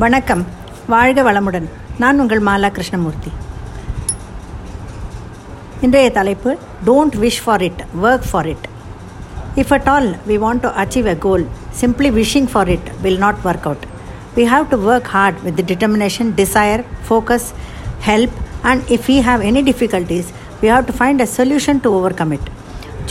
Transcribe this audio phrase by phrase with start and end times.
[0.00, 0.46] வணக்கம்.
[0.86, 1.68] வாழ்க வளமுடன்.
[1.98, 3.30] நான் உங்கள் மாலா கிருஷ்ணமூர்த்தி.
[5.80, 6.56] இன்றைய தலைப்பு
[6.86, 8.66] don't wish for it work for it
[9.54, 11.46] if at all we want to achieve a goal
[11.80, 13.86] simply wishing for it will not work out
[14.36, 17.48] we have to work hard with determination desire focus
[18.06, 20.28] help and if you have any difficulties
[20.62, 22.50] we have to find a solution to overcome it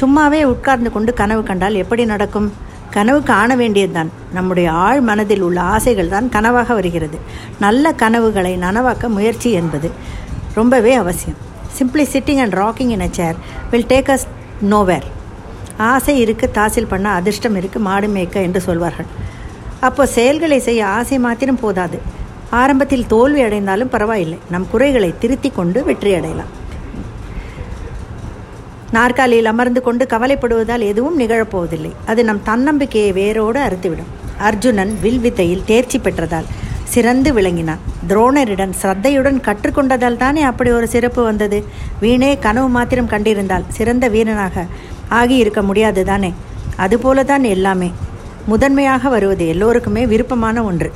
[0.02, 2.52] சும்மாவே உட்கார்ந்து கொண்டு கனவு கண்டால் எப்படி நடக்கும்?
[2.96, 4.12] கனவு காண வேண்டியதுதான்.
[4.36, 7.18] நம்முடைய ஆழ் மனதில் உள்ள ஆசைகள் தான் கனவாக வருகிறது.
[7.66, 9.90] நல்ல கனவுகளை நனவாக்க முயற்சி என்பது
[10.60, 11.40] ரொம்பவே அவசியம்.
[11.78, 13.38] Simply sitting and rocking in a chair
[13.72, 14.28] will take us
[14.74, 15.08] nowhere
[15.92, 19.10] ஆசை இருக்கு தாசில் பண்ண அதிர்ஷ்டம் இருக்கு மாடு மேய்க்க என்று சொல்வார்கள்.
[19.88, 21.98] அப்போ செயல்களை செய்ய ஆசை மாத்திரம் போதாது.
[22.62, 24.38] ஆரம்பத்தில் தோல்வி அடைந்தாலும் பரவாயில்லை.
[24.54, 26.54] நம் குறைகளை திருத்தி கொண்டு வெற்றி அடையலாம்
[28.92, 31.92] நாற்காலியில் அமர்ந்து கொண்டு கவலைப்படுவதால் எதுவும் நிகழப்போவதில்லை.
[32.06, 34.12] அது நம் தன்னம்பிக்கையை வேரோடு அறுத்துவிடும்.
[34.38, 36.44] அர்ஜுனன் வில்வித்தையில் தேர்ச்சி பெற்றதால்
[36.84, 37.80] சிறந்து விளங்கினான்.
[38.08, 41.64] துரோணரிடம் சிரத்தையுடன் கற்றுக்கொண்டதால் தானே அப்படி ஒரு சிறப்பு வந்தது?
[42.00, 44.66] வீணே கனவு மாத்திரம் கண்டிருந்தால் சிறந்த வீரனாக
[45.10, 46.34] ஆகியிருக்க முடியாது தானே?
[46.76, 47.92] அதுபோல தான் எல்லாமே.
[48.46, 50.92] முதன்மையாக வருவது எல்லோருக்குமே விருப்பமான ஒன்று.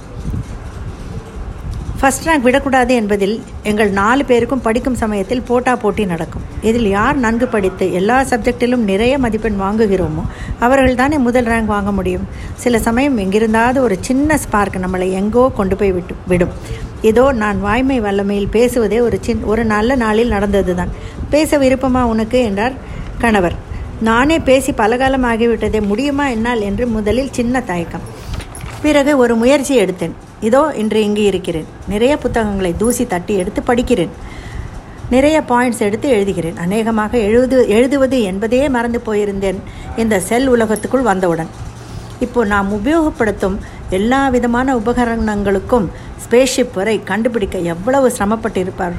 [2.01, 3.33] ஃபஸ்ட் ரேங்க் விடக்கூடாது என்பதில்
[3.69, 6.43] எங்கள் நாலு பேருக்கும் படிக்கும் சமயத்தில் போட்டா போட்டி நடக்கும்.
[6.61, 10.23] இதில் யார் நன்கு படித்து எல்லா சப்ஜெக்டிலும் நிறைய மதிப்பெண் வாங்குகிறோமோ
[10.59, 12.27] அவர்கள் தானே முதல் ரேங்க் வாங்க முடியும்.
[12.55, 16.53] சில சமயம் எங்கிருந்தாவது ஒரு சின்ன ஸ்பார்க் நம்மளை எங்கோ கொண்டு போய் விட்டு விடும்.
[17.01, 20.93] இதோ நான் வாய்மை வல்லமையில் பேசுவதே ஒரு சின் ஒரு நல்ல நாளில் நடந்தது தான்
[21.29, 22.41] பேச விருப்பமா உனக்கு?
[22.43, 22.73] என்றார்
[23.19, 23.57] கணவர்.
[24.01, 26.61] நானே பேசி பலகாலம் ஆகிவிட்டதே முடியுமா என்னால்?
[26.61, 28.07] என்று முதலில் சின்ன தயக்கம்.
[28.81, 30.15] பிறகு ஒரு முயற்சி எடுத்தேன்.
[30.41, 31.65] இதோ இன்று இங்கு இருக்கிறேன்.
[31.87, 34.13] நிறைய புத்தகங்களை தூசி தட்டி எடுத்து படிக்கிறேன்.
[35.09, 36.57] நிறைய பாயிண்ட்ஸ் எடுத்து எழுதுகிறேன்.
[36.57, 39.59] அநேகமாக எழுது எழுதுவது என்பதே மறந்து போயிருந்தேன்.
[39.97, 41.49] இந்த செல் உலகத்துக்குள் வந்தவுடன்.
[42.19, 43.57] இப்போ நாம் உபயோகப்படுத்தும்
[43.89, 45.87] எல்லா விதமான உபகரணங்களுக்கும்
[46.23, 48.97] ஸ்பேஸ்ஷிப் வரை கண்டுபிடிக்க எவ்வளவு சிரமப்பட்டிருப்பார்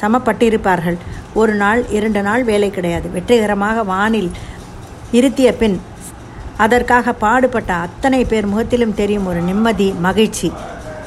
[0.00, 0.98] சிரமப்பட்டிருப்பார்கள்?
[1.34, 3.08] ஒரு நாள் இரண்டு நாள் வேலை கிடையாது.
[3.10, 4.30] வெற்றிகரமாக வானில்
[5.10, 5.80] இருத்திய பின்
[6.64, 10.52] அதற்காக பாடுபட்ட அத்தனை பேர் முகத்திலும் தெரியும் ஒரு நிம்மதி மகிழ்ச்சி.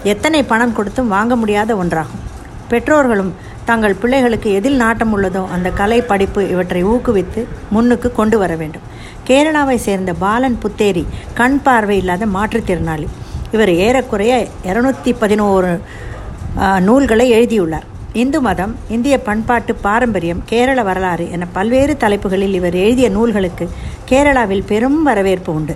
[0.04, 2.24] எத்தனை பணம் கொடுத்தும் வாங்க முடியாத ஒன்றாகும்.
[2.70, 3.34] பெற்றோர்களும்
[3.66, 8.86] தங்கள் பிள்ளைகளுக்கு எதில் நாட்டம் உள்ளதோ அந்த கலை படிப்பு இவற்றை ஊக்குவித்து முன்னுக்கு கொண்டு வர வேண்டும்.
[9.28, 13.08] கேரளாவை சேர்ந்த பாலன் புத்தேரி கண் பார்வை இல்லாத மாற்றுத்திறனாளி
[13.52, 15.82] இவர் ஏறக்குறைய இரநூத்தி பதினோரு
[16.80, 17.88] நூல்களை எழுதியுள்ளார்.
[18.22, 23.66] இந்து மதம் இந்திய பண்பாட்டு பாரம்பரியம் கேரள வரலாறு என பல்வேறு தலைப்புகளில் இவர் எழுதிய நூல்களுக்கு
[24.10, 25.74] கேரளாவில் பெரும் வரவேற்பு உண்டு.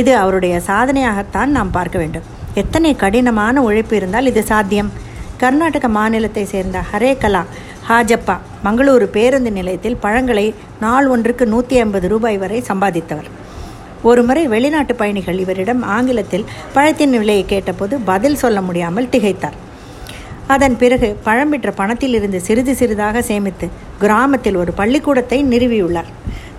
[0.00, 2.24] இது அவருடைய சாதனையாகத்தான் நாம் பார்க்க வேண்டும்.
[2.62, 4.90] எத்தனை கடினமான உழைப்பு இருந்தால் இது சாத்தியம்?
[5.42, 7.42] கர்நாடக மாநிலத்தை சேர்ந்த ஹரேகலா
[7.88, 10.46] ஹாஜப்பா மங்களூரு பேருந்து நிலையத்தில் பழங்களை
[10.80, 13.28] நாள் ஒன்றுக்கு நூற்றி ஐம்பது ரூபாய் வரை சம்பாதித்தவர்.
[14.02, 19.56] ஒருமுறை வெளிநாட்டு பயணிகள் இவரிடம் ஆங்கிலத்தில் பழத்தின் விலையை கேட்டபோது பதில் சொல்ல முடியாமல் திகைத்தார்.
[20.54, 23.68] அதன் பிறகு பழம் விற்ற பணத்திலிருந்து சிறிது சிறிதாக சேமித்து
[24.02, 26.10] கிராமத்தில் ஒரு பள்ளிக்கூடத்தை நிறுவியுள்ளார்.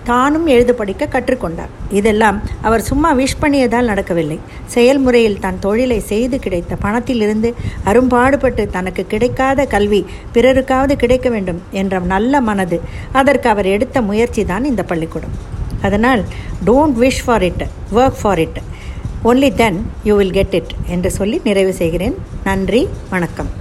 [0.08, 1.72] தானும் எழுது படிக்க கற்றுக்கொண்டார்.
[1.98, 4.38] இதெல்லாம் அவர் சும்மா விஷ் பண்ணியதால் நடக்கவில்லை.
[4.74, 7.50] செயல்முறையில் தன் தொழிலை செய்து கிடைத்த பணத்திலிருந்து
[7.90, 10.00] அரும்பாடுபட்டு தனக்கு கிடைக்காத கல்வி
[10.34, 12.80] பிறருக்காவது கிடைக்க வேண்டும் என்ற நல்ல மனது
[13.12, 15.36] அதற்கு அவர் எடுத்த முயற்சி தான் இந்த பள்ளிக்கூடம்.
[15.82, 16.24] அதனால்
[16.68, 18.60] don't wish for it work for it
[19.24, 22.14] only then you will get it என்று சொல்லி நிறைவு செய்கிறேன்.
[22.44, 23.57] நன்றி வணக்கம்.